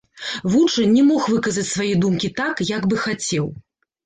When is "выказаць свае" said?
1.33-1.91